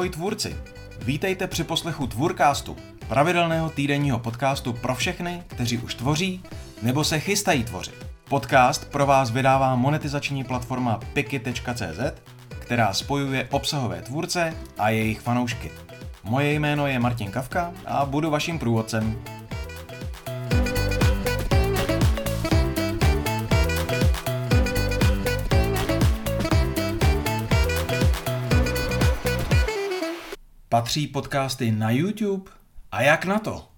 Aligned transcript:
Ahoj 0.00 0.10
tvůrci! 0.10 0.56
Vítejte 1.02 1.46
při 1.46 1.64
poslechu 1.64 2.06
Tvůrkástu, 2.06 2.76
pravidelného 3.08 3.70
týdenního 3.70 4.18
podcastu 4.18 4.72
pro 4.72 4.94
všechny, 4.94 5.42
kteří 5.46 5.78
už 5.78 5.94
tvoří 5.94 6.42
nebo 6.82 7.04
se 7.04 7.20
chystají 7.20 7.64
tvořit. 7.64 8.06
Podcast 8.28 8.90
pro 8.90 9.06
vás 9.06 9.30
vydává 9.30 9.76
monetizační 9.76 10.44
platforma 10.44 11.00
piki.cz, 11.12 12.20
která 12.58 12.92
spojuje 12.92 13.48
obsahové 13.50 14.02
tvůrce 14.02 14.54
a 14.78 14.90
jejich 14.90 15.20
fanoušky. 15.20 15.70
Moje 16.24 16.52
jméno 16.52 16.86
je 16.86 16.98
Martin 16.98 17.30
Kavka 17.30 17.72
a 17.86 18.04
budu 18.04 18.30
vaším 18.30 18.58
průvodcem. 18.58 19.22
Patří 30.70 31.06
podcasty 31.06 31.72
na 31.72 31.90
YouTube? 31.90 32.50
A 32.92 33.02
jak 33.02 33.24
na 33.24 33.38
to? 33.38 33.68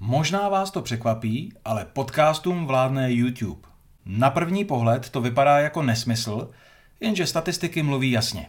Možná 0.00 0.48
vás 0.48 0.70
to 0.70 0.82
překvapí, 0.82 1.52
ale 1.64 1.84
podcastům 1.84 2.66
vládne 2.66 3.12
YouTube. 3.12 3.68
Na 4.06 4.30
první 4.30 4.64
pohled 4.64 5.10
to 5.10 5.20
vypadá 5.20 5.58
jako 5.58 5.82
nesmysl, 5.82 6.50
jenže 7.00 7.26
statistiky 7.26 7.82
mluví 7.82 8.10
jasně. 8.10 8.46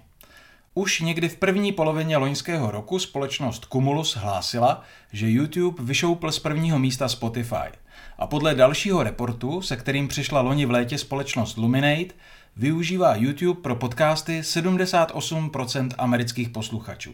Už 0.73 0.99
někdy 0.99 1.29
v 1.29 1.37
první 1.37 1.71
polovině 1.71 2.17
loňského 2.17 2.71
roku 2.71 2.99
společnost 2.99 3.67
Cumulus 3.71 4.15
hlásila, 4.15 4.81
že 5.11 5.31
YouTube 5.31 5.83
vyšoupl 5.83 6.31
z 6.31 6.39
prvního 6.39 6.79
místa 6.79 7.07
Spotify. 7.07 7.69
A 8.17 8.27
podle 8.27 8.55
dalšího 8.55 9.03
reportu, 9.03 9.61
se 9.61 9.77
kterým 9.77 10.07
přišla 10.07 10.41
loni 10.41 10.65
v 10.65 10.71
létě 10.71 10.97
společnost 10.97 11.57
Luminate, 11.57 12.13
využívá 12.55 13.15
YouTube 13.15 13.61
pro 13.61 13.75
podcasty 13.75 14.41
78% 14.41 15.89
amerických 15.97 16.49
posluchačů. 16.49 17.13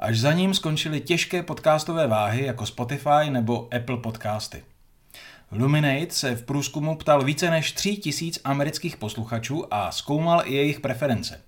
Až 0.00 0.20
za 0.20 0.32
ním 0.32 0.54
skončily 0.54 1.00
těžké 1.00 1.42
podcastové 1.42 2.06
váhy 2.06 2.44
jako 2.44 2.66
Spotify 2.66 3.30
nebo 3.30 3.68
Apple 3.76 3.96
podcasty. 3.96 4.64
Luminate 5.52 6.10
se 6.10 6.34
v 6.36 6.42
průzkumu 6.42 6.96
ptal 6.96 7.24
více 7.24 7.50
než 7.50 7.72
3000 7.72 8.40
amerických 8.44 8.96
posluchačů 8.96 9.74
a 9.74 9.92
zkoumal 9.92 10.42
i 10.44 10.54
jejich 10.54 10.80
preference. 10.80 11.40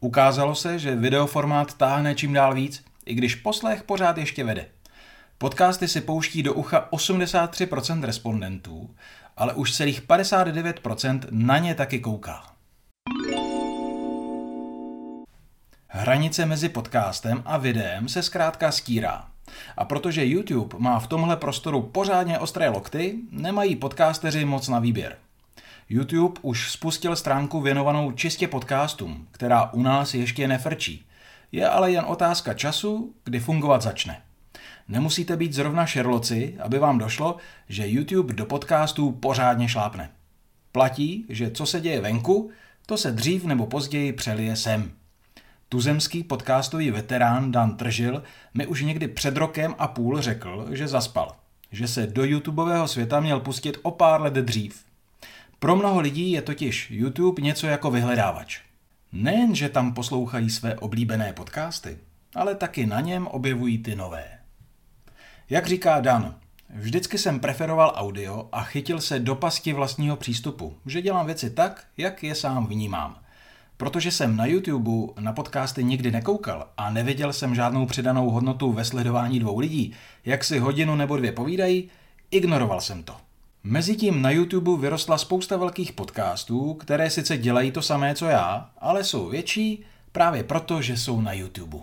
Ukázalo 0.00 0.54
se, 0.54 0.78
že 0.78 0.96
videoformát 0.96 1.74
táhne 1.74 2.14
čím 2.14 2.32
dál 2.32 2.54
víc, 2.54 2.84
i 3.06 3.14
když 3.14 3.34
poslech 3.34 3.82
pořád 3.82 4.18
ještě 4.18 4.44
vede. 4.44 4.66
Podcasty 5.38 5.88
si 5.88 6.00
pouští 6.00 6.42
do 6.42 6.54
ucha 6.54 6.88
83% 6.90 8.04
respondentů, 8.04 8.90
ale 9.36 9.54
už 9.54 9.76
celých 9.76 10.02
59% 10.02 11.20
na 11.30 11.58
ně 11.58 11.74
taky 11.74 12.00
kouká. 12.00 12.53
Hranice 15.96 16.46
mezi 16.46 16.68
podcastem 16.68 17.42
a 17.44 17.58
videem 17.58 18.08
se 18.08 18.22
zkrátka 18.22 18.72
stírá. 18.72 19.24
A 19.76 19.84
protože 19.84 20.26
YouTube 20.26 20.76
má 20.78 20.98
v 20.98 21.06
tomhle 21.06 21.36
prostoru 21.36 21.82
pořádně 21.82 22.38
ostré 22.38 22.68
lokty, 22.68 23.18
nemají 23.30 23.76
podcasteři 23.76 24.44
moc 24.44 24.68
na 24.68 24.78
výběr. 24.78 25.16
YouTube 25.88 26.40
už 26.42 26.72
spustil 26.72 27.16
stránku 27.16 27.60
věnovanou 27.60 28.12
čistě 28.12 28.48
podcastům, 28.48 29.26
která 29.30 29.72
u 29.72 29.82
nás 29.82 30.14
ještě 30.14 30.48
nefrčí. 30.48 31.06
Je 31.52 31.68
ale 31.68 31.92
jen 31.92 32.04
otázka 32.08 32.54
času, 32.54 33.14
kdy 33.24 33.40
fungovat 33.40 33.82
začne. 33.82 34.22
Nemusíte 34.88 35.36
být 35.36 35.52
zrovna 35.52 35.86
šerloci, 35.86 36.56
aby 36.60 36.78
vám 36.78 36.98
došlo, 36.98 37.36
že 37.68 37.88
YouTube 37.88 38.34
do 38.34 38.46
podcastů 38.46 39.12
pořádně 39.12 39.68
šlápne. 39.68 40.10
Platí, 40.72 41.26
že 41.28 41.50
co 41.50 41.66
se 41.66 41.80
děje 41.80 42.00
venku, 42.00 42.50
to 42.86 42.96
se 42.96 43.12
dřív 43.12 43.44
nebo 43.44 43.66
později 43.66 44.12
přelije 44.12 44.56
sem. 44.56 44.92
Tuzemský 45.74 46.24
podcastový 46.24 46.90
veterán 46.90 47.52
Dan 47.52 47.76
Tržil 47.76 48.22
mi 48.54 48.66
už 48.66 48.82
někdy 48.82 49.08
před 49.08 49.36
rokem 49.36 49.74
a 49.78 49.88
půl 49.88 50.20
řekl, 50.20 50.66
že 50.70 50.88
zaspal. 50.88 51.36
Že 51.72 51.88
se 51.88 52.06
do 52.06 52.24
YouTubeového 52.24 52.88
světa 52.88 53.20
měl 53.20 53.40
pustit 53.40 53.78
o 53.82 53.90
pár 53.90 54.20
let 54.20 54.34
dřív. 54.34 54.84
Pro 55.58 55.76
mnoho 55.76 56.00
lidí 56.00 56.32
je 56.32 56.42
totiž 56.42 56.90
YouTube 56.90 57.42
něco 57.42 57.66
jako 57.66 57.90
vyhledávač. 57.90 58.60
Nejen, 59.12 59.54
že 59.54 59.68
tam 59.68 59.94
poslouchají 59.94 60.50
své 60.50 60.74
oblíbené 60.74 61.32
podcasty, 61.32 61.98
ale 62.34 62.54
taky 62.54 62.86
na 62.86 63.00
něm 63.00 63.26
objevují 63.26 63.78
ty 63.78 63.96
nové. 63.96 64.24
Jak 65.50 65.66
říká 65.66 66.00
Dan, 66.00 66.34
vždycky 66.74 67.18
jsem 67.18 67.40
preferoval 67.40 67.92
audio 67.96 68.48
a 68.52 68.62
chytil 68.62 69.00
se 69.00 69.18
do 69.18 69.34
pasti 69.34 69.72
vlastního 69.72 70.16
přístupu, 70.16 70.76
že 70.86 71.02
dělám 71.02 71.26
věci 71.26 71.50
tak, 71.50 71.84
jak 71.96 72.22
je 72.22 72.34
sám 72.34 72.66
vnímám. 72.66 73.23
Protože 73.76 74.10
jsem 74.10 74.36
na 74.36 74.46
YouTube 74.46 75.12
na 75.20 75.32
podcasty 75.32 75.84
nikdy 75.84 76.10
nekoukal 76.10 76.66
a 76.76 76.90
neviděl 76.90 77.32
jsem 77.32 77.54
žádnou 77.54 77.86
přidanou 77.86 78.30
hodnotu 78.30 78.72
ve 78.72 78.84
sledování 78.84 79.40
dvou 79.40 79.58
lidí, 79.58 79.94
jak 80.24 80.44
si 80.44 80.58
hodinu 80.58 80.96
nebo 80.96 81.16
dvě 81.16 81.32
povídají, 81.32 81.90
ignoroval 82.30 82.80
jsem 82.80 83.02
to. 83.02 83.16
Mezitím 83.64 84.22
na 84.22 84.30
YouTube 84.30 84.82
vyrostla 84.82 85.18
spousta 85.18 85.56
velkých 85.56 85.92
podcastů, 85.92 86.74
které 86.74 87.10
sice 87.10 87.36
dělají 87.36 87.70
to 87.70 87.82
samé, 87.82 88.14
co 88.14 88.26
já, 88.26 88.70
ale 88.78 89.04
jsou 89.04 89.28
větší 89.28 89.84
právě 90.12 90.44
proto, 90.44 90.82
že 90.82 90.96
jsou 90.96 91.20
na 91.20 91.32
YouTube. 91.32 91.78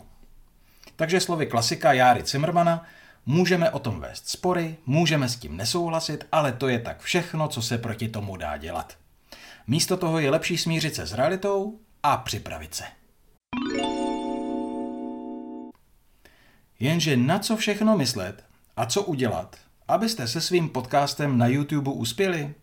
Takže 0.96 1.20
slovy 1.20 1.46
klasika 1.46 1.94
Járy 1.94 2.24
Zimmermana, 2.26 2.84
můžeme 3.26 3.72
o 3.72 3.80
tom 3.80 4.00
vést 4.00 4.30
spory, 4.30 4.76
můžeme 4.86 5.30
s 5.30 5.36
tím 5.36 5.58
nesouhlasit, 5.58 6.28
ale 6.32 6.52
to 6.52 6.68
je 6.68 6.80
tak 6.80 7.00
všechno, 7.00 7.48
co 7.48 7.62
se 7.62 7.78
proti 7.78 8.08
tomu 8.08 8.38
dá 8.38 8.58
dělat. 8.58 9.01
Místo 9.68 9.98
toho 9.98 10.20
je 10.20 10.32
lepší 10.32 10.58
smířit 10.58 10.96
se 10.96 11.06
s 11.06 11.14
realitou 11.14 11.80
a 12.04 12.18
připravit 12.18 12.76
se. 12.76 12.84
Jenže 16.80 17.18
na 17.18 17.40
co 17.40 17.58
všechno 17.58 17.98
myslet 17.98 18.46
a 18.78 18.86
co 18.86 19.04
udělat, 19.04 19.56
abyste 19.88 20.28
se 20.28 20.42
svým 20.42 20.70
podcastem 20.70 21.38
na 21.38 21.48
YouTube 21.48 21.92
uspěli? 21.92 22.54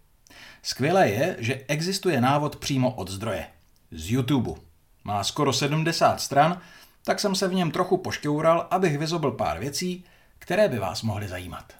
Skvělé 0.62 1.08
je, 1.08 1.36
že 1.38 1.64
existuje 1.68 2.20
návod 2.20 2.56
přímo 2.56 2.94
od 2.94 3.08
zdroje. 3.08 3.46
Z 3.90 4.10
YouTube. 4.10 4.60
Má 5.04 5.24
skoro 5.24 5.52
70 5.52 6.20
stran, 6.20 6.60
tak 7.04 7.20
jsem 7.20 7.34
se 7.34 7.48
v 7.48 7.54
něm 7.54 7.70
trochu 7.70 7.96
pošťoural, 7.96 8.66
abych 8.70 8.98
vyzobl 8.98 9.30
pár 9.30 9.58
věcí, 9.58 10.04
které 10.38 10.68
by 10.68 10.78
vás 10.78 11.02
mohly 11.02 11.28
zajímat. 11.28 11.72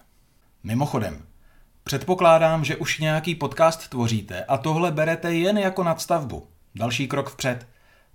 Mimochodem, 0.63 1.25
Předpokládám, 1.89 2.65
že 2.65 2.75
už 2.75 2.99
nějaký 2.99 3.35
podcast 3.35 3.87
tvoříte 3.87 4.43
a 4.43 4.57
tohle 4.57 4.91
berete 4.91 5.33
jen 5.33 5.57
jako 5.57 5.83
nadstavbu. 5.83 6.47
Další 6.75 7.07
krok 7.07 7.29
vpřed. 7.29 7.67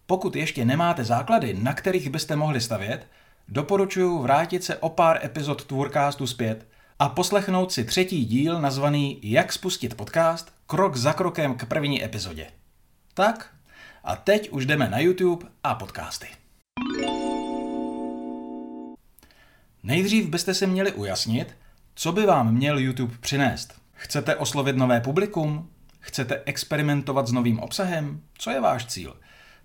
Pokud 0.06 0.36
ještě 0.36 0.64
nemáte 0.64 1.04
základy, 1.04 1.54
na 1.54 1.74
kterých 1.74 2.10
byste 2.10 2.36
mohli 2.36 2.60
stavět, 2.60 3.06
doporučuji 3.48 4.22
vrátit 4.22 4.64
se 4.64 4.76
o 4.76 4.88
pár 4.88 5.20
epizod 5.24 5.64
Tvůrkástu 5.64 6.26
zpět 6.26 6.68
a 6.98 7.08
poslechnout 7.08 7.72
si 7.72 7.84
třetí 7.84 8.24
díl 8.24 8.60
nazvaný 8.60 9.18
Jak 9.22 9.52
spustit 9.52 9.94
podcast 9.94 10.52
krok 10.66 10.96
za 10.96 11.12
krokem 11.12 11.54
k 11.54 11.66
první 11.66 12.04
epizodě. 12.04 12.46
Tak, 13.14 13.50
a 14.04 14.16
teď 14.16 14.50
už 14.50 14.66
jdeme 14.66 14.88
na 14.88 14.98
YouTube 14.98 15.46
a 15.64 15.74
podcasty. 15.74 16.26
Nejdřív 19.82 20.28
byste 20.28 20.54
si 20.54 20.66
měli 20.66 20.92
ujasnit, 20.92 21.56
co 21.94 22.12
by 22.12 22.26
vám 22.26 22.54
měl 22.54 22.78
YouTube 22.78 23.14
přinést? 23.20 23.74
Chcete 23.92 24.36
oslovit 24.36 24.76
nové 24.76 25.00
publikum? 25.00 25.68
Chcete 26.00 26.42
experimentovat 26.46 27.26
s 27.26 27.32
novým 27.32 27.58
obsahem? 27.58 28.20
Co 28.38 28.50
je 28.50 28.60
váš 28.60 28.86
cíl? 28.86 29.16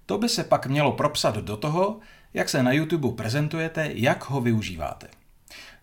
To 0.05 0.17
by 0.17 0.29
se 0.29 0.43
pak 0.43 0.67
mělo 0.67 0.91
propsat 0.91 1.35
do 1.35 1.57
toho, 1.57 1.99
jak 2.33 2.49
se 2.49 2.63
na 2.63 2.71
YouTube 2.71 3.09
prezentujete, 3.09 3.89
jak 3.93 4.29
ho 4.29 4.41
využíváte. 4.41 5.07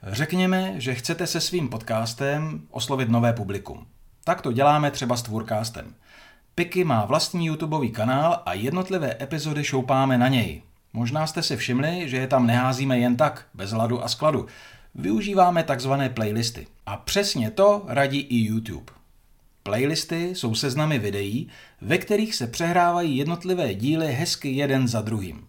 Řekněme, 0.02 0.80
že 0.80 0.94
chcete 0.94 1.26
se 1.26 1.40
svým 1.40 1.68
podcastem 1.68 2.60
oslovit 2.70 3.08
nové 3.08 3.32
publikum. 3.32 3.86
Tak 4.24 4.42
to 4.42 4.52
děláme 4.52 4.90
třeba 4.90 5.16
s 5.16 5.22
Tvůrkástem. 5.22 5.94
Piky 6.54 6.84
má 6.84 7.04
vlastní 7.04 7.46
YouTubeový 7.46 7.90
kanál 7.90 8.42
a 8.46 8.52
jednotlivé 8.52 9.16
epizody 9.20 9.64
šoupáme 9.64 10.18
na 10.18 10.28
něj. 10.28 10.62
Možná 10.92 11.26
jste 11.26 11.42
si 11.42 11.56
všimli, 11.56 12.08
že 12.08 12.16
je 12.16 12.26
tam 12.26 12.46
neházíme 12.46 12.98
jen 12.98 13.16
tak, 13.16 13.46
bez 13.54 13.70
hladu 13.70 14.04
a 14.04 14.08
skladu 14.08 14.46
využíváme 14.98 15.62
takzvané 15.62 16.08
playlisty. 16.08 16.66
A 16.86 16.96
přesně 16.96 17.50
to 17.50 17.82
radí 17.86 18.20
i 18.20 18.36
YouTube. 18.36 18.92
Playlisty 19.62 20.34
jsou 20.34 20.54
seznamy 20.54 20.98
videí, 20.98 21.48
ve 21.80 21.98
kterých 21.98 22.34
se 22.34 22.46
přehrávají 22.46 23.16
jednotlivé 23.16 23.74
díly 23.74 24.12
hezky 24.12 24.50
jeden 24.50 24.88
za 24.88 25.02
druhým. 25.02 25.46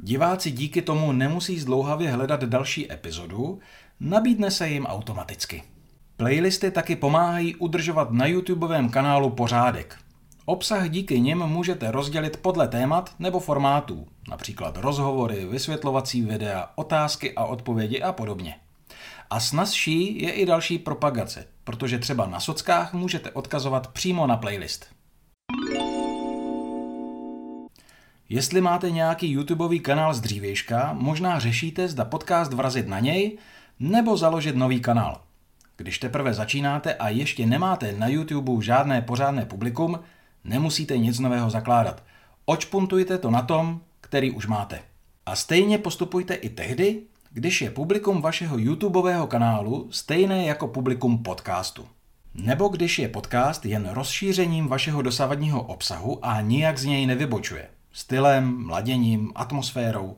Diváci 0.00 0.50
díky 0.50 0.82
tomu 0.82 1.12
nemusí 1.12 1.58
zdlouhavě 1.58 2.10
hledat 2.10 2.44
další 2.44 2.92
epizodu, 2.92 3.58
nabídne 4.00 4.50
se 4.50 4.68
jim 4.68 4.86
automaticky. 4.86 5.62
Playlisty 6.16 6.70
taky 6.70 6.96
pomáhají 6.96 7.54
udržovat 7.54 8.10
na 8.10 8.26
YouTubeovém 8.26 8.88
kanálu 8.88 9.30
pořádek. 9.30 9.98
Obsah 10.44 10.90
díky 10.90 11.20
nim 11.20 11.38
můžete 11.38 11.90
rozdělit 11.90 12.36
podle 12.36 12.68
témat 12.68 13.14
nebo 13.18 13.40
formátů, 13.40 14.06
například 14.28 14.76
rozhovory, 14.76 15.46
vysvětlovací 15.46 16.22
videa, 16.22 16.70
otázky 16.74 17.34
a 17.34 17.44
odpovědi 17.44 18.02
a 18.02 18.12
podobně. 18.12 18.54
A 19.30 19.40
snazší 19.40 20.22
je 20.22 20.32
i 20.32 20.46
další 20.46 20.78
propagace, 20.78 21.46
protože 21.64 21.98
třeba 21.98 22.26
na 22.26 22.40
sockách 22.40 22.94
můžete 22.94 23.30
odkazovat 23.30 23.86
přímo 23.86 24.26
na 24.26 24.36
playlist. 24.36 24.86
Jestli 28.28 28.60
máte 28.60 28.90
nějaký 28.90 29.30
YouTubeový 29.30 29.80
kanál 29.80 30.14
z 30.14 30.20
dřívějška, 30.20 30.92
možná 30.92 31.38
řešíte, 31.38 31.88
zda 31.88 32.04
podcast 32.04 32.52
vrazit 32.52 32.88
na 32.88 33.00
něj 33.00 33.38
nebo 33.80 34.16
založit 34.16 34.56
nový 34.56 34.80
kanál. 34.80 35.20
Když 35.76 35.98
teprve 35.98 36.34
začínáte 36.34 36.94
a 36.94 37.08
ještě 37.08 37.46
nemáte 37.46 37.92
na 37.92 38.08
YouTube 38.08 38.64
žádné 38.64 39.02
pořádné 39.02 39.44
publikum, 39.44 40.00
nemusíte 40.44 40.98
nic 40.98 41.18
nového 41.18 41.50
zakládat. 41.50 42.02
Očpuntujte 42.44 43.18
to 43.18 43.30
na 43.30 43.42
tom, 43.42 43.80
který 44.00 44.30
už 44.30 44.46
máte. 44.46 44.80
A 45.26 45.36
stejně 45.36 45.78
postupujte 45.78 46.34
i 46.34 46.48
tehdy, 46.48 47.02
když 47.36 47.62
je 47.62 47.70
publikum 47.70 48.20
vašeho 48.20 48.58
YouTubeového 48.58 49.26
kanálu 49.26 49.88
stejné 49.90 50.44
jako 50.44 50.68
publikum 50.68 51.22
podcastu. 51.22 51.86
Nebo 52.34 52.68
když 52.68 52.98
je 52.98 53.08
podcast 53.08 53.66
jen 53.66 53.88
rozšířením 53.92 54.68
vašeho 54.68 55.02
dosavadního 55.02 55.62
obsahu 55.62 56.24
a 56.24 56.40
nijak 56.40 56.78
z 56.78 56.84
něj 56.84 57.06
nevybočuje. 57.06 57.68
Stylem, 57.92 58.66
mladěním, 58.66 59.32
atmosférou. 59.34 60.16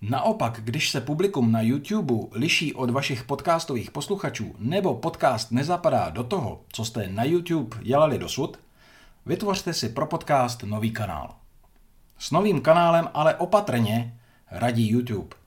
Naopak, 0.00 0.60
když 0.64 0.90
se 0.90 1.00
publikum 1.00 1.52
na 1.52 1.60
YouTube 1.60 2.14
liší 2.32 2.74
od 2.74 2.90
vašich 2.90 3.24
podcastových 3.24 3.90
posluchačů 3.90 4.54
nebo 4.58 4.94
podcast 4.94 5.52
nezapadá 5.52 6.10
do 6.10 6.24
toho, 6.24 6.60
co 6.72 6.84
jste 6.84 7.08
na 7.08 7.24
YouTube 7.24 7.76
dělali 7.82 8.18
dosud, 8.18 8.58
vytvořte 9.26 9.72
si 9.72 9.88
pro 9.88 10.06
podcast 10.06 10.62
nový 10.62 10.90
kanál. 10.90 11.34
S 12.18 12.30
novým 12.30 12.60
kanálem 12.60 13.08
ale 13.14 13.34
opatrně 13.34 14.18
radí 14.50 14.88
YouTube. 14.90 15.45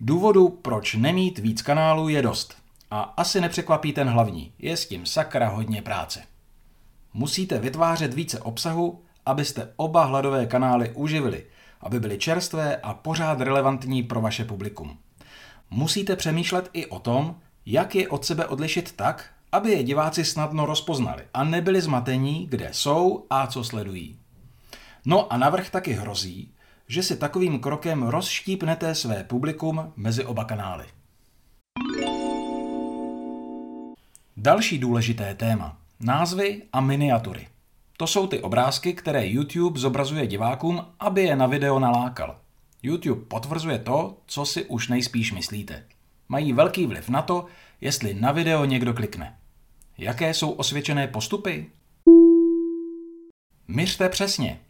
Důvodu, 0.00 0.48
proč 0.48 0.94
nemít 0.94 1.38
víc 1.38 1.62
kanálů, 1.62 2.08
je 2.08 2.22
dost. 2.22 2.56
A 2.90 3.00
asi 3.00 3.40
nepřekvapí 3.40 3.92
ten 3.92 4.08
hlavní, 4.08 4.52
je 4.58 4.76
s 4.76 4.86
tím 4.86 5.06
sakra 5.06 5.48
hodně 5.48 5.82
práce. 5.82 6.22
Musíte 7.14 7.58
vytvářet 7.58 8.14
více 8.14 8.40
obsahu, 8.40 9.02
abyste 9.26 9.72
oba 9.76 10.04
hladové 10.04 10.46
kanály 10.46 10.92
uživili, 10.94 11.46
aby 11.80 12.00
byly 12.00 12.18
čerstvé 12.18 12.76
a 12.76 12.94
pořád 12.94 13.40
relevantní 13.40 14.02
pro 14.02 14.20
vaše 14.20 14.44
publikum. 14.44 14.98
Musíte 15.70 16.16
přemýšlet 16.16 16.70
i 16.72 16.86
o 16.86 16.98
tom, 16.98 17.36
jak 17.66 17.94
je 17.94 18.08
od 18.08 18.24
sebe 18.24 18.46
odlišit 18.46 18.92
tak, 18.92 19.30
aby 19.52 19.70
je 19.70 19.82
diváci 19.82 20.24
snadno 20.24 20.66
rozpoznali 20.66 21.22
a 21.34 21.44
nebyli 21.44 21.80
zmatení, 21.80 22.46
kde 22.50 22.68
jsou 22.72 23.26
a 23.30 23.46
co 23.46 23.64
sledují. 23.64 24.18
No 25.04 25.32
a 25.32 25.36
navrh 25.36 25.70
taky 25.70 25.92
hrozí, 25.92 26.52
že 26.88 27.02
si 27.02 27.16
takovým 27.16 27.60
krokem 27.60 28.02
rozštípnete 28.02 28.94
své 28.94 29.24
publikum 29.24 29.92
mezi 29.96 30.24
oba 30.24 30.44
kanály. 30.44 30.86
Další 34.36 34.78
důležité 34.78 35.34
téma. 35.34 35.76
Názvy 36.00 36.62
a 36.72 36.80
miniatury. 36.80 37.48
To 37.96 38.06
jsou 38.06 38.26
ty 38.26 38.40
obrázky, 38.42 38.92
které 38.92 39.28
YouTube 39.28 39.80
zobrazuje 39.80 40.26
divákům, 40.26 40.84
aby 41.00 41.22
je 41.22 41.36
na 41.36 41.46
video 41.46 41.78
nalákal. 41.78 42.38
YouTube 42.82 43.24
potvrzuje 43.24 43.78
to, 43.78 44.16
co 44.26 44.46
si 44.46 44.64
už 44.64 44.88
nejspíš 44.88 45.32
myslíte. 45.32 45.84
Mají 46.28 46.52
velký 46.52 46.86
vliv 46.86 47.08
na 47.08 47.22
to, 47.22 47.46
jestli 47.80 48.14
na 48.14 48.32
video 48.32 48.64
někdo 48.64 48.94
klikne. 48.94 49.38
Jaké 49.98 50.34
jsou 50.34 50.50
osvědčené 50.50 51.08
postupy? 51.08 51.70
Myřte 53.68 54.08
přesně. 54.08 54.60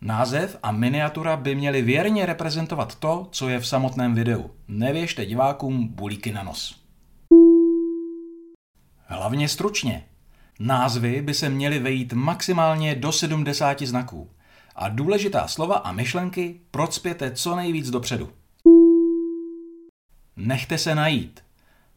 Název 0.00 0.58
a 0.62 0.72
miniatura 0.72 1.36
by 1.36 1.54
měly 1.54 1.82
věrně 1.82 2.26
reprezentovat 2.26 2.94
to, 2.94 3.28
co 3.30 3.48
je 3.48 3.60
v 3.60 3.66
samotném 3.66 4.14
videu. 4.14 4.50
Nevěžte 4.68 5.26
divákům 5.26 5.88
bulíky 5.88 6.32
na 6.32 6.42
nos. 6.42 6.82
Hlavně 9.04 9.48
stručně. 9.48 10.04
Názvy 10.60 11.22
by 11.22 11.34
se 11.34 11.48
měly 11.48 11.78
vejít 11.78 12.12
maximálně 12.12 12.94
do 12.94 13.12
70 13.12 13.82
znaků. 13.82 14.30
A 14.76 14.88
důležitá 14.88 15.48
slova 15.48 15.76
a 15.76 15.92
myšlenky 15.92 16.60
procpěte 16.70 17.30
co 17.30 17.56
nejvíc 17.56 17.90
dopředu. 17.90 18.30
Nechte 20.36 20.78
se 20.78 20.94
najít. 20.94 21.44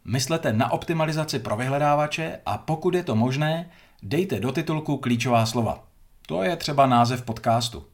Myslete 0.06 0.54
na 0.54 0.72
optimalizaci 0.72 1.40
pro 1.40 1.56
vyhledávače 1.56 2.40
a 2.46 2.58
pokud 2.58 2.96
je 2.96 3.04
to 3.04 3.16
možné, 3.16 3.70
dejte 4.04 4.40
do 4.40 4.52
titulku 4.52 4.98
klíčová 4.98 5.46
slova. 5.46 5.84
To 6.28 6.44
je 6.44 6.56
třeba 6.56 6.86
název 6.86 7.22
podcastu. 7.22 7.91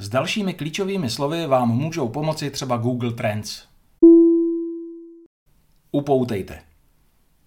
S 0.00 0.08
dalšími 0.08 0.54
klíčovými 0.54 1.10
slovy 1.10 1.46
vám 1.46 1.68
můžou 1.68 2.08
pomoci 2.08 2.50
třeba 2.50 2.76
Google 2.76 3.12
Trends. 3.12 3.62
Upoutejte. 5.92 6.62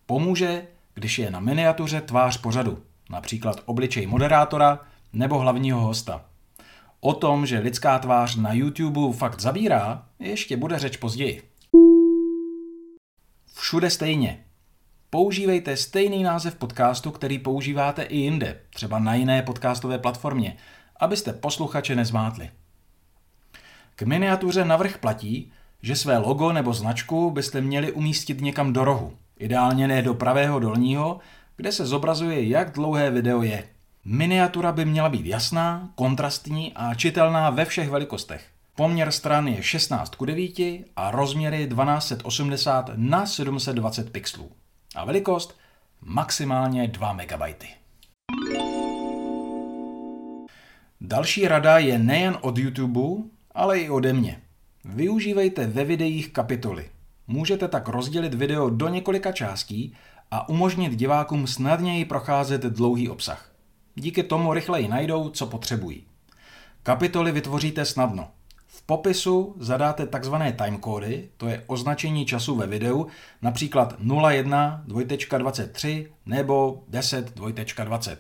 Pomůže, 0.06 0.68
když 0.94 1.20
je 1.20 1.32
na 1.32 1.40
miniatuře 1.40 2.02
tvář 2.02 2.38
pořadu, 2.38 2.84
například 3.10 3.62
obličej 3.66 4.08
moderátora 4.08 4.80
nebo 5.14 5.40
hlavního 5.40 5.82
hosta. 5.82 6.26
O 7.00 7.14
tom, 7.14 7.46
že 7.46 7.60
lidská 7.60 8.00
tvář 8.00 8.36
na 8.36 8.54
YouTube 8.54 9.14
fakt 9.14 9.42
zabírá, 9.42 10.06
ještě 10.20 10.58
bude 10.58 10.80
řeč 10.80 10.98
později. 10.98 11.42
Všude 13.54 13.90
stejně. 13.90 14.46
Používejte 15.10 15.78
stejný 15.78 16.24
název 16.24 16.56
podcastu, 16.56 17.12
který 17.12 17.40
používáte 17.40 18.04
i 18.04 18.18
jinde, 18.18 18.60
třeba 18.70 19.00
na 19.00 19.16
jiné 19.16 19.42
podcastové 19.42 19.98
platformě, 20.00 20.58
abyste 21.00 21.34
posluchače 21.34 21.96
nezmátli. 21.96 22.50
K 23.96 24.02
miniatuře 24.02 24.66
navrh 24.66 24.98
platí, 24.98 25.52
že 25.82 25.96
své 25.96 26.18
logo 26.18 26.54
nebo 26.54 26.74
značku 26.74 27.32
byste 27.32 27.62
měli 27.62 27.92
umístit 27.92 28.42
někam 28.42 28.74
do 28.74 28.84
rohu, 28.84 29.18
ideálně 29.40 29.88
ne 29.88 30.02
do 30.02 30.14
pravého 30.14 30.60
dolního, 30.60 31.20
kde 31.58 31.72
se 31.72 31.86
zobrazuje, 31.86 32.48
jak 32.48 32.72
dlouhé 32.72 33.12
video 33.12 33.42
je. 33.42 33.64
Miniatura 34.06 34.72
by 34.72 34.86
měla 34.86 35.10
být 35.10 35.26
jasná, 35.26 35.90
kontrastní 35.96 36.74
a 36.76 36.94
čitelná 36.94 37.50
ve 37.50 37.66
všech 37.66 37.90
velikostech. 37.90 38.46
Poměr 38.76 39.12
stran 39.12 39.48
je 39.48 39.64
16 39.64 40.16
k 40.16 40.26
9 40.26 40.60
a 40.96 41.12
rozměry 41.12 41.68
1280 41.68 42.92
na 42.96 43.26
720 43.26 44.12
pixelů. 44.12 44.52
A 44.96 45.06
velikost 45.06 45.58
maximálně 46.02 46.88
2 46.88 47.14
MB. 47.14 47.64
Další 51.06 51.48
rada 51.48 51.78
je 51.78 52.00
nejen 52.00 52.38
od 52.42 52.58
YouTube, 52.58 53.24
ale 53.52 53.80
i 53.80 53.90
ode 53.90 54.14
mě. 54.14 54.42
Využívejte 54.86 55.68
ve 55.68 55.86
videích 55.86 56.34
kapitoly. 56.34 56.90
Můžete 57.28 57.68
tak 57.68 57.88
rozdělit 57.88 58.34
video 58.34 58.70
do 58.70 58.90
několika 58.90 59.32
částí 59.32 59.94
a 60.32 60.50
umožnit 60.50 60.96
divákům 60.96 61.48
snadněji 61.48 62.06
procházet 62.06 62.62
dlouhý 62.62 63.10
obsah. 63.10 63.52
Díky 63.96 64.24
tomu 64.24 64.54
rychleji 64.54 64.88
najdou, 64.88 65.30
co 65.30 65.48
potřebují. 65.48 66.06
Kapitoly 66.84 67.32
vytvoříte 67.32 67.86
snadno. 67.86 68.28
V 68.68 68.82
popisu 68.82 69.56
zadáte 69.60 70.08
tzv. 70.08 70.36
timecody, 70.58 71.30
to 71.38 71.48
je 71.48 71.64
označení 71.68 72.26
času 72.26 72.56
ve 72.56 72.68
videu, 72.68 73.08
například 73.42 73.96
01, 74.30 74.84
2.23 74.88 76.08
nebo 76.26 76.84
10, 76.88 77.40
2.20. 77.40 78.18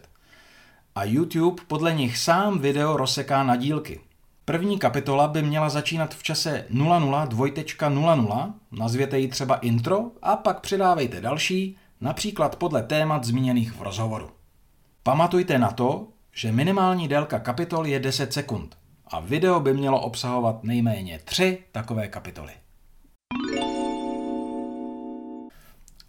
A 0.95 1.03
YouTube 1.03 1.63
podle 1.67 1.93
nich 1.93 2.17
sám 2.17 2.59
video 2.59 2.97
rozseká 2.97 3.43
na 3.43 3.55
dílky. 3.55 4.00
První 4.45 4.79
kapitola 4.79 5.27
by 5.27 5.41
měla 5.41 5.69
začínat 5.69 6.15
v 6.15 6.23
čase 6.23 6.65
00 6.69 7.25
2.00, 7.25 8.53
nazvěte 8.71 9.19
ji 9.19 9.27
třeba 9.27 9.55
intro 9.55 10.12
a 10.21 10.35
pak 10.35 10.59
přidávejte 10.59 11.21
další, 11.21 11.77
například 12.01 12.55
podle 12.55 12.83
témat 12.83 13.23
zmíněných 13.23 13.71
v 13.71 13.81
rozhovoru. 13.81 14.29
Pamatujte 15.03 15.59
na 15.59 15.71
to, 15.71 16.07
že 16.31 16.51
minimální 16.51 17.07
délka 17.07 17.39
kapitol 17.39 17.88
je 17.88 18.00
10 18.00 18.33
sekund 18.33 18.77
a 19.07 19.19
video 19.19 19.59
by 19.59 19.73
mělo 19.73 20.01
obsahovat 20.01 20.63
nejméně 20.63 21.19
3 21.25 21.63
takové 21.71 22.07
kapitoly. 22.07 22.51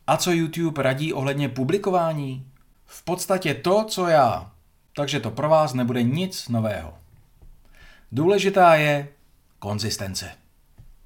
A 0.07 0.17
co 0.17 0.31
YouTube 0.31 0.83
radí 0.83 1.13
ohledně 1.13 1.49
publikování? 1.49 2.47
V 2.85 3.05
podstatě 3.05 3.55
to, 3.55 3.85
co 3.85 4.07
já. 4.07 4.54
Takže 4.97 5.21
to 5.21 5.31
pro 5.31 5.49
vás 5.49 5.75
nebude 5.75 6.03
nic 6.03 6.49
nového. 6.49 6.95
Důležitá 8.13 8.75
je 8.75 9.09
konzistence. 9.59 10.31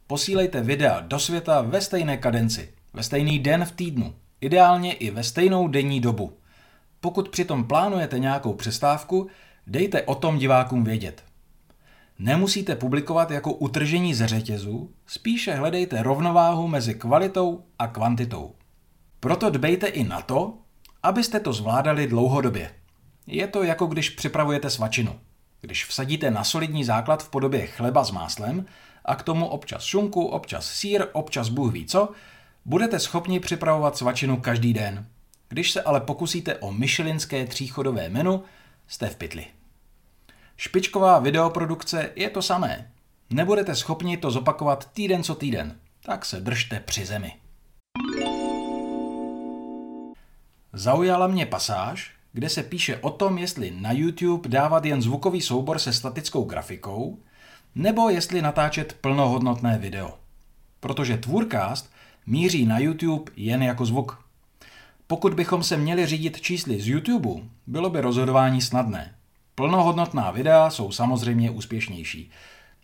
Posílejte 0.07 0.61
videa 0.61 1.01
do 1.01 1.19
světa 1.19 1.63
ve 1.63 1.81
stejné 1.81 2.17
kadenci, 2.17 2.73
ve 2.93 3.03
stejný 3.03 3.39
den 3.39 3.65
v 3.65 3.73
týdnu, 3.73 4.15
ideálně 4.41 4.93
i 4.93 5.11
ve 5.11 5.23
stejnou 5.23 5.69
denní 5.69 6.01
dobu. 6.01 6.39
Pokud 7.01 7.29
přitom 7.29 7.65
plánujete 7.65 8.19
nějakou 8.19 8.55
přestávku, 8.55 9.29
dejte 9.67 10.03
o 10.03 10.15
tom 10.15 10.39
divákům 10.39 10.85
vědět. 10.85 11.25
Nemusíte 12.19 12.77
publikovat 12.77 13.31
jako 13.31 13.53
utržení 13.53 14.15
ze 14.15 14.29
řetězu, 14.29 14.91
spíše 15.07 15.55
hledejte 15.55 16.03
rovnováhu 16.03 16.69
mezi 16.69 16.95
kvalitou 16.95 17.65
a 17.79 17.87
kvantitou. 17.87 18.55
Proto 19.21 19.51
dbejte 19.51 19.87
i 19.87 20.05
na 20.05 20.23
to, 20.23 20.55
abyste 21.03 21.41
to 21.41 21.53
zvládali 21.53 22.07
dlouhodobě. 22.07 22.71
Je 23.31 23.47
to 23.47 23.63
jako 23.63 23.87
když 23.87 24.11
připravujete 24.11 24.71
svačinu. 24.71 25.21
Když 25.61 25.87
vsadíte 25.87 26.31
na 26.31 26.45
solidní 26.45 26.85
základ 26.85 27.23
v 27.23 27.29
podobě 27.29 27.67
chleba 27.67 28.05
s 28.05 28.11
máslem 28.11 28.67
a 29.05 29.17
k 29.17 29.23
tomu 29.23 29.47
občas 29.47 29.85
šunku, 29.85 30.27
občas 30.27 30.71
sír, 30.71 31.07
občas 31.13 31.49
bůh 31.49 31.73
ví 31.73 31.87
co, 31.87 32.09
budete 32.65 32.99
schopni 32.99 33.41
připravovat 33.41 33.97
svačinu 33.97 34.37
každý 34.37 34.73
den. 34.73 35.07
Když 35.49 35.71
se 35.71 35.83
ale 35.83 36.01
pokusíte 36.01 36.57
o 36.57 36.73
myšelinské 36.73 37.47
tříchodové 37.47 38.09
menu, 38.09 38.43
jste 38.87 39.09
v 39.09 39.17
pytli. 39.17 39.47
Špičková 40.57 41.19
videoprodukce 41.19 42.11
je 42.17 42.31
to 42.31 42.43
samé. 42.43 42.91
Nebudete 43.31 43.75
schopni 43.75 44.17
to 44.17 44.31
zopakovat 44.31 44.93
týden 44.93 45.23
co 45.23 45.35
týden, 45.35 45.81
tak 46.03 46.25
se 46.25 46.41
držte 46.41 46.81
při 46.81 47.07
zemi. 47.07 47.33
Zaujala 50.73 51.27
mě 51.27 51.47
pasáž, 51.47 52.18
kde 52.33 52.49
se 52.49 52.63
píše 52.63 52.97
o 52.97 53.11
tom, 53.11 53.39
jestli 53.39 53.71
na 53.71 53.93
YouTube 53.93 54.49
dávat 54.49 54.85
jen 54.85 55.03
zvukový 55.03 55.41
soubor 55.41 55.79
se 55.79 55.93
statickou 55.93 56.45
grafikou, 56.45 57.19
nebo 57.75 58.11
jestli 58.11 58.43
natáčet 58.43 58.97
plnohodnotné 59.01 59.79
video. 59.79 60.19
Protože 60.81 61.17
Tvůrcast 61.17 61.91
míří 62.27 62.67
na 62.67 62.79
YouTube 62.79 63.33
jen 63.37 63.63
jako 63.63 63.87
zvuk. 63.87 64.25
Pokud 65.07 65.35
bychom 65.35 65.63
se 65.63 65.77
měli 65.77 66.07
řídit 66.07 66.41
čísly 66.41 66.81
z 66.81 66.89
YouTube, 66.89 67.43
bylo 67.67 67.91
by 67.91 68.01
rozhodování 68.01 68.61
snadné. 68.61 69.15
Plnohodnotná 69.55 70.31
videa 70.31 70.71
jsou 70.71 70.93
samozřejmě 70.93 71.51
úspěšnější. 71.51 72.31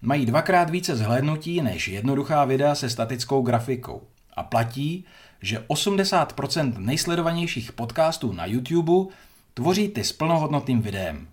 Mají 0.02 0.26
dvakrát 0.26 0.70
více 0.70 0.96
zhlédnutí 0.96 1.62
než 1.62 1.88
jednoduchá 1.88 2.44
videa 2.44 2.74
se 2.74 2.90
statickou 2.90 3.42
grafikou. 3.42 4.02
A 4.36 4.42
platí, 4.42 5.04
že 5.42 5.58
80% 5.58 6.78
nejsledovanějších 6.78 7.72
podcastů 7.72 8.32
na 8.32 8.46
YouTube 8.46 9.12
tvoří 9.54 9.88
ty 9.88 10.04
s 10.04 10.12
plnohodnotným 10.12 10.82
videem. 10.82 11.28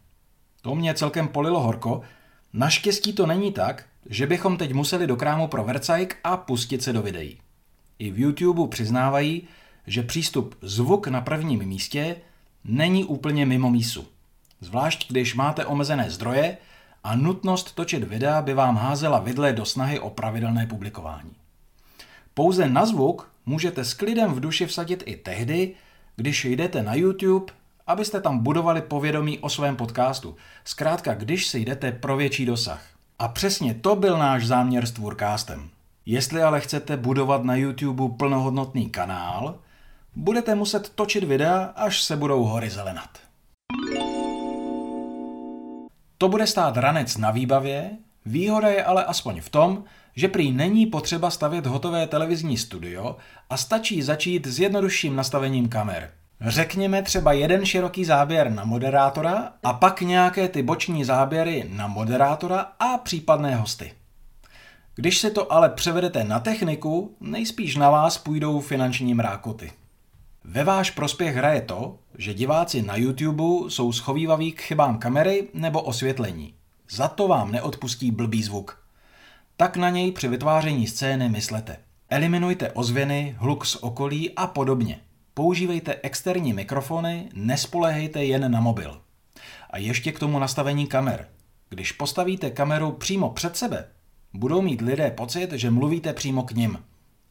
To 0.62 0.76
mě 0.76 0.94
celkem 0.94 1.28
polilo 1.28 1.60
horko. 1.60 2.02
Naštěstí 2.54 3.14
to 3.14 3.26
není 3.26 3.52
tak, 3.52 3.86
že 4.06 4.28
bychom 4.28 4.58
teď 4.58 4.74
museli 4.74 5.08
do 5.08 5.16
krámu 5.16 5.48
pro 5.48 5.64
Vercajk 5.64 6.18
a 6.24 6.38
pustit 6.38 6.84
se 6.84 6.94
do 6.94 7.02
videí. 7.02 7.38
I 8.00 8.12
v 8.12 8.20
YouTube 8.20 8.68
přiznávají, 8.68 9.48
že 9.88 10.04
přístup 10.04 10.56
zvuk 10.62 11.08
na 11.08 11.22
prvním 11.22 11.60
místě 11.60 12.16
není 12.64 13.06
úplně 13.06 13.46
mimo 13.46 13.70
mísu. 13.70 14.08
Zvlášť 14.62 15.12
když 15.12 15.36
máte 15.36 15.66
omezené 15.66 16.10
zdroje 16.10 16.58
a 17.04 17.16
nutnost 17.16 17.76
točit 17.76 18.04
videa 18.04 18.42
by 18.42 18.54
vám 18.54 18.78
házela 18.78 19.20
vidle 19.20 19.54
do 19.54 19.66
snahy 19.66 20.00
o 20.00 20.10
pravidelné 20.10 20.68
publikování. 20.68 21.32
Pouze 22.34 22.70
na 22.70 22.86
zvuk 22.86 23.32
můžete 23.46 23.86
s 23.86 23.94
klidem 23.94 24.34
v 24.34 24.40
duši 24.40 24.66
vsadit 24.66 25.04
i 25.06 25.16
tehdy, 25.16 25.76
když 26.16 26.46
jdete 26.46 26.84
na 26.84 26.96
YouTube, 26.96 27.54
abyste 27.88 28.22
tam 28.22 28.40
budovali 28.40 28.82
povědomí 28.82 29.40
o 29.40 29.50
svém 29.50 29.76
podcastu. 29.76 30.36
Zkrátka, 30.64 31.14
když 31.14 31.48
si 31.48 31.60
jdete 31.60 31.92
pro 31.92 32.18
větší 32.18 32.46
dosah. 32.46 32.84
A 33.20 33.28
přesně 33.28 33.74
to 33.74 33.96
byl 33.96 34.18
náš 34.18 34.48
záměr 34.48 34.86
s 34.86 34.92
Tvůrkástem. 34.92 35.70
Jestli 36.06 36.44
ale 36.44 36.62
chcete 36.62 36.98
budovat 36.98 37.44
na 37.44 37.56
YouTube 37.56 38.16
plnohodnotný 38.18 38.90
kanál, 38.90 39.56
budete 40.16 40.56
muset 40.56 40.90
točit 40.90 41.24
videa, 41.24 41.74
až 41.76 42.02
se 42.02 42.16
budou 42.16 42.44
hory 42.44 42.70
zelenat. 42.70 43.10
To 46.18 46.30
bude 46.30 46.48
stát 46.48 46.78
ranec 46.78 47.18
na 47.18 47.32
výbavě, 47.32 47.92
výhoda 48.26 48.68
je 48.68 48.84
ale 48.84 49.06
aspoň 49.06 49.42
v 49.42 49.50
tom, 49.50 49.84
že 50.16 50.28
prý 50.28 50.52
není 50.52 50.86
potřeba 50.86 51.30
stavět 51.30 51.66
hotové 51.66 52.08
televizní 52.08 52.58
studio 52.58 53.18
a 53.50 53.58
stačí 53.58 54.02
začít 54.02 54.48
s 54.48 54.60
jednodušším 54.60 55.16
nastavením 55.16 55.70
kamer. 55.70 56.12
Řekněme 56.42 57.02
třeba 57.04 57.34
jeden 57.34 57.66
široký 57.66 58.06
záběr 58.06 58.52
na 58.52 58.66
moderátora 58.66 59.54
a 59.64 59.74
pak 59.74 60.02
nějaké 60.02 60.48
ty 60.48 60.64
boční 60.64 61.04
záběry 61.04 61.70
na 61.70 61.88
moderátora 61.88 62.60
a 62.80 62.98
případné 62.98 63.56
hosty. 63.56 63.94
Když 64.96 65.18
se 65.18 65.32
to 65.32 65.54
ale 65.54 65.70
převedete 65.70 66.24
na 66.24 66.40
techniku, 66.40 67.16
nejspíš 67.20 67.76
na 67.76 67.90
vás 67.90 68.18
půjdou 68.18 68.60
finanční 68.60 69.14
mrákoty. 69.14 69.72
Ve 70.44 70.64
váš 70.64 70.92
prospěch 70.92 71.36
hraje 71.36 71.62
to, 71.62 71.98
že 72.18 72.34
diváci 72.34 72.82
na 72.82 72.96
YouTube 72.96 73.70
jsou 73.70 73.92
schovývaví 73.92 74.52
k 74.52 74.62
chybám 74.62 74.98
kamery 74.98 75.48
nebo 75.54 75.82
osvětlení. 75.82 76.54
Za 76.90 77.08
to 77.08 77.28
vám 77.28 77.52
neodpustí 77.52 78.12
blbý 78.12 78.44
zvuk. 78.44 78.84
Tak 79.58 79.78
na 79.78 79.90
něj 79.90 80.12
při 80.12 80.28
vytváření 80.28 80.88
scény 80.88 81.30
myslete. 81.30 81.78
Eliminujte 82.10 82.72
ozvěny, 82.72 83.36
hluk 83.40 83.66
z 83.66 83.76
okolí 83.76 84.32
a 84.36 84.48
podobně. 84.48 85.00
Používejte 85.42 85.96
externí 86.04 86.54
mikrofony, 86.54 87.30
nespolehejte 87.34 88.24
jen 88.24 88.52
na 88.52 88.62
mobil. 88.62 89.02
A 89.70 89.78
ještě 89.78 90.12
k 90.12 90.20
tomu 90.20 90.40
nastavení 90.40 90.88
kamer. 90.88 91.28
Když 91.70 91.92
postavíte 91.92 92.50
kameru 92.50 92.92
přímo 92.92 93.30
před 93.30 93.58
sebe, 93.58 93.88
budou 94.34 94.62
mít 94.62 94.82
lidé 94.82 95.12
pocit, 95.12 95.52
že 95.52 95.72
mluvíte 95.72 96.14
přímo 96.14 96.44
k 96.44 96.52
nim. 96.52 96.80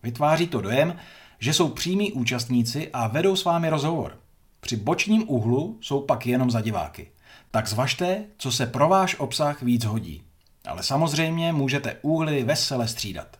Vytváří 0.02 0.46
to 0.46 0.60
dojem, 0.60 0.96
že 1.38 1.52
jsou 1.52 1.68
přímí 1.68 2.12
účastníci 2.12 2.90
a 2.92 3.08
vedou 3.08 3.36
s 3.36 3.44
vámi 3.44 3.68
rozhovor. 3.68 4.18
Při 4.60 4.76
bočním 4.76 5.24
úhlu 5.30 5.78
jsou 5.80 6.00
pak 6.00 6.26
jenom 6.26 6.50
za 6.50 6.60
diváky. 6.60 7.10
Tak 7.50 7.68
zvažte, 7.68 8.24
co 8.38 8.52
se 8.52 8.66
pro 8.66 8.88
váš 8.88 9.16
obsah 9.18 9.62
víc 9.62 9.84
hodí. 9.84 10.22
Ale 10.66 10.82
samozřejmě 10.82 11.52
můžete 11.52 11.96
úhly 12.02 12.44
vesele 12.44 12.88
střídat. 12.88 13.36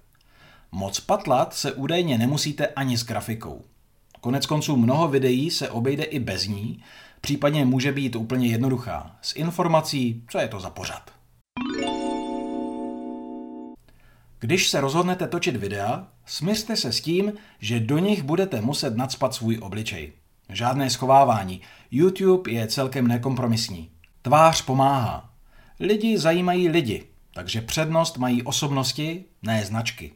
Moc 0.73 1.01
patlat 1.01 1.55
se 1.55 1.73
údajně 1.73 2.19
nemusíte 2.19 2.67
ani 2.67 2.99
s 2.99 3.05
grafikou. 3.05 3.65
Konec 4.21 4.47
konců 4.47 4.77
mnoho 4.77 5.09
videí 5.09 5.51
se 5.51 5.71
obejde 5.71 6.05
i 6.05 6.19
bez 6.19 6.47
ní, 6.47 6.83
případně 7.21 7.65
může 7.65 7.93
být 7.93 8.17
úplně 8.17 8.47
jednoduchá, 8.47 9.17
s 9.23 9.37
informací, 9.37 10.25
co 10.29 10.39
je 10.39 10.49
to 10.49 10.61
za 10.61 10.71
pořad. 10.71 11.11
Když 14.39 14.69
se 14.69 14.81
rozhodnete 14.81 15.29
točit 15.29 15.57
videa, 15.57 16.09
smířte 16.27 16.77
se 16.77 16.93
s 16.93 17.01
tím, 17.01 17.33
že 17.59 17.81
do 17.81 17.99
nich 17.99 18.23
budete 18.23 18.61
muset 18.61 18.97
nadspat 18.97 19.35
svůj 19.35 19.59
obličej. 19.63 20.13
Žádné 20.49 20.91
schovávání. 20.91 21.61
YouTube 21.91 22.53
je 22.53 22.67
celkem 22.67 23.07
nekompromisní. 23.07 23.91
Tvář 24.23 24.63
pomáhá. 24.63 25.31
Lidi 25.81 26.19
zajímají 26.19 26.69
lidi, 26.69 27.05
takže 27.35 27.61
přednost 27.61 28.19
mají 28.19 28.43
osobnosti, 28.43 29.25
ne 29.43 29.65
značky. 29.65 30.13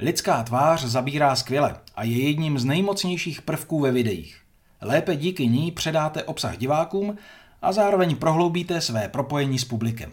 Lidská 0.00 0.42
tvář 0.42 0.84
zabírá 0.84 1.36
skvěle 1.36 1.76
a 1.94 2.04
je 2.04 2.22
jedním 2.28 2.58
z 2.58 2.64
nejmocnějších 2.64 3.42
prvků 3.42 3.80
ve 3.80 3.92
videích. 3.92 4.40
Lépe 4.80 5.16
díky 5.16 5.46
ní 5.46 5.72
předáte 5.72 6.24
obsah 6.24 6.58
divákům 6.58 7.16
a 7.62 7.72
zároveň 7.72 8.16
prohloubíte 8.16 8.80
své 8.80 9.08
propojení 9.08 9.58
s 9.58 9.64
publikem. 9.64 10.12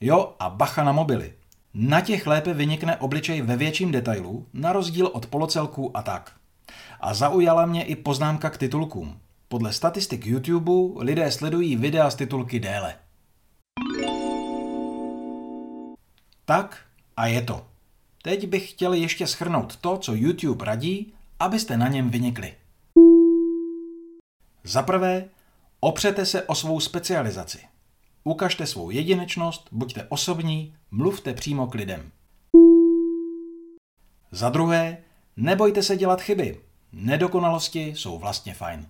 Jo 0.00 0.34
a 0.38 0.50
bacha 0.50 0.84
na 0.84 0.92
mobily. 0.92 1.32
Na 1.74 2.00
těch 2.00 2.26
lépe 2.26 2.54
vynikne 2.54 2.96
obličej 2.96 3.42
ve 3.42 3.56
větším 3.56 3.92
detailu, 3.92 4.46
na 4.52 4.72
rozdíl 4.72 5.06
od 5.06 5.26
polocelků 5.26 5.96
a 5.96 6.02
tak. 6.02 6.32
A 7.00 7.14
zaujala 7.14 7.66
mě 7.66 7.84
i 7.84 7.96
poznámka 7.96 8.50
k 8.50 8.58
titulkům. 8.58 9.20
Podle 9.48 9.72
statistik 9.72 10.26
YouTube 10.26 11.04
lidé 11.04 11.30
sledují 11.30 11.76
videa 11.76 12.10
z 12.10 12.14
titulky 12.14 12.60
déle. 12.60 12.94
Tak 16.44 16.78
a 17.16 17.26
je 17.26 17.42
to. 17.42 17.75
Teď 18.26 18.48
bych 18.48 18.70
chtěl 18.70 18.92
ještě 18.92 19.26
schrnout 19.26 19.76
to, 19.76 19.98
co 19.98 20.14
YouTube 20.14 20.64
radí, 20.64 21.12
abyste 21.40 21.76
na 21.76 21.88
něm 21.88 22.10
vynikli. 22.10 22.54
Za 24.64 24.82
prvé, 24.82 25.28
opřete 25.80 26.26
se 26.26 26.42
o 26.42 26.54
svou 26.54 26.80
specializaci. 26.80 27.58
Ukažte 28.24 28.66
svou 28.66 28.90
jedinečnost, 28.90 29.68
buďte 29.72 30.06
osobní, 30.08 30.74
mluvte 30.90 31.34
přímo 31.34 31.66
k 31.66 31.74
lidem. 31.74 32.12
Za 34.30 34.50
druhé, 34.50 34.98
nebojte 35.36 35.82
se 35.82 35.96
dělat 35.96 36.20
chyby. 36.20 36.60
Nedokonalosti 36.92 37.86
jsou 37.86 38.18
vlastně 38.18 38.54
fajn. 38.54 38.86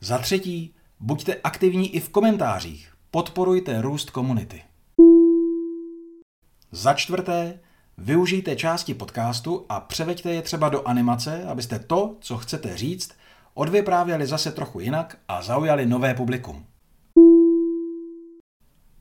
Za 0.00 0.18
třetí, 0.18 0.74
buďte 1.00 1.34
aktivní 1.34 1.94
i 1.94 2.00
v 2.00 2.08
komentářích. 2.08 2.94
Podporujte 3.10 3.82
růst 3.82 4.10
komunity. 4.10 4.62
Za 6.70 6.94
čtvrté, 6.94 7.60
využijte 7.98 8.56
části 8.56 8.94
podcastu 8.94 9.66
a 9.68 9.80
převeďte 9.80 10.34
je 10.34 10.42
třeba 10.42 10.68
do 10.68 10.88
animace, 10.88 11.44
abyste 11.44 11.78
to, 11.78 12.16
co 12.20 12.36
chcete 12.36 12.76
říct, 12.76 13.12
odvyprávěli 13.54 14.26
zase 14.26 14.52
trochu 14.52 14.80
jinak 14.80 15.18
a 15.28 15.42
zaujali 15.42 15.86
nové 15.86 16.14
publikum. 16.14 16.66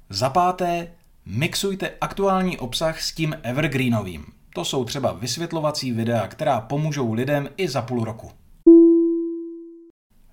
Za 0.10 0.30
páté, 0.30 0.94
mixujte 1.26 1.92
aktuální 2.02 2.58
obsah 2.58 3.02
s 3.02 3.12
tím 3.12 3.36
evergreenovým. 3.44 4.26
To 4.54 4.66
jsou 4.66 4.86
třeba 4.86 5.14
vysvětlovací 5.14 5.92
videa, 5.92 6.28
která 6.28 6.62
pomůžou 6.62 7.14
lidem 7.14 7.50
i 7.58 7.70
za 7.70 7.82
půl 7.82 8.04
roku. 8.04 8.32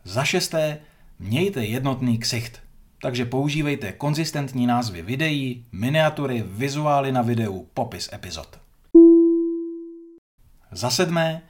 Za 0.05 0.25
šesté, 0.25 0.81
mějte 1.19 1.65
jednotný 1.65 2.19
ksicht. 2.19 2.62
Takže 3.03 3.25
používejte 3.25 3.93
konzistentní 3.93 4.67
názvy 4.67 5.03
videí, 5.03 5.65
miniatury, 5.73 6.45
vizuály 6.47 7.13
na 7.13 7.23
videu, 7.23 7.69
popis 7.75 8.11
epizod. 8.13 8.61
Za 10.73 10.91
sedmé, 10.91 11.43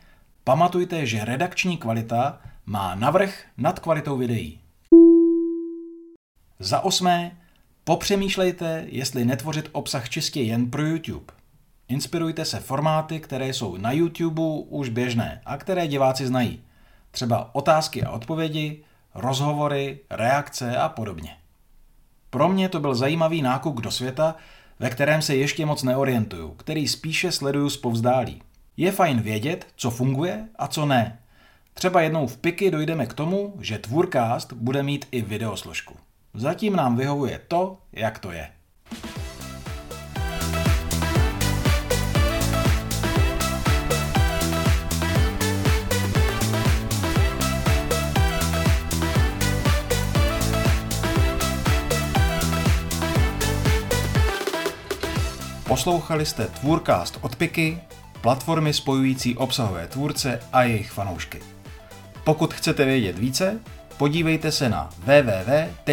pamatujte, 0.44 1.06
že 1.06 1.24
redakční 1.24 1.76
kvalita 1.76 2.40
má 2.66 2.94
navrh 2.94 3.44
nad 3.56 3.78
kvalitou 3.78 4.16
videí. 4.16 4.60
Za 6.58 6.80
osmé, 6.80 7.36
popřemýšlejte, 7.84 8.84
jestli 8.88 9.24
netvořit 9.24 9.68
obsah 9.72 10.08
čistě 10.08 10.42
jen 10.42 10.70
pro 10.70 10.86
YouTube. 10.86 11.32
Inspirujte 11.88 12.44
se 12.44 12.60
formáty, 12.60 13.20
které 13.20 13.48
jsou 13.48 13.76
na 13.76 13.92
YouTube 13.92 14.42
už 14.68 14.88
běžné 14.88 15.40
a 15.44 15.56
které 15.56 15.88
diváci 15.88 16.26
znají. 16.26 16.62
Třeba 17.10 17.54
otázky 17.54 18.02
a 18.02 18.10
odpovědi, 18.10 18.84
rozhovory, 19.14 20.00
reakce 20.10 20.76
a 20.76 20.88
podobně. 20.88 21.41
Pro 22.32 22.48
mě 22.48 22.68
to 22.68 22.80
byl 22.80 22.94
zajímavý 22.94 23.42
nákup 23.42 23.80
do 23.80 23.90
světa, 23.90 24.36
ve 24.78 24.90
kterém 24.90 25.22
se 25.22 25.36
ještě 25.36 25.66
moc 25.66 25.82
neorientuju, 25.82 26.50
který 26.50 26.88
spíše 26.88 27.32
sleduju 27.32 27.70
zpovzdálí. 27.70 28.42
Je 28.76 28.92
fajn 28.92 29.20
vědět, 29.20 29.66
co 29.76 29.90
funguje 29.90 30.48
a 30.56 30.68
co 30.68 30.86
ne. 30.86 31.18
Třeba 31.74 32.00
jednou 32.00 32.26
v 32.26 32.36
piky 32.36 32.70
dojdeme 32.70 33.06
k 33.06 33.14
tomu, 33.14 33.54
že 33.60 33.78
Tvůrcast 33.78 34.52
bude 34.52 34.82
mít 34.82 35.06
i 35.10 35.22
videosložku. 35.22 35.94
Zatím 36.34 36.76
nám 36.76 36.96
vyhovuje 36.96 37.40
to, 37.48 37.78
jak 37.92 38.18
to 38.18 38.32
je. 38.32 38.48
Poslouchali 55.72 56.26
jste 56.26 56.46
Tvůrcast 56.46 57.18
od 57.20 57.36
Piky, 57.36 57.78
platformy 58.20 58.72
spojující 58.72 59.36
obsahové 59.36 59.86
tvůrce 59.86 60.40
a 60.52 60.62
jejich 60.62 60.90
fanoušky. 60.90 61.40
Pokud 62.24 62.54
chcete 62.54 62.84
vědět 62.84 63.18
více, 63.18 63.60
podívejte 63.96 64.52
se 64.52 64.68
na 64.68 64.90
www.piky.cz. 64.98 65.88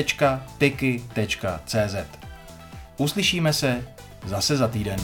Uslyšíme 2.98 3.54
se 3.54 3.88
zase 4.26 4.58
za 4.58 4.68
týden. 4.68 5.00